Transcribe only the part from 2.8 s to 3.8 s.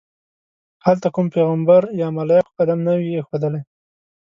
نه وي ایښودلی.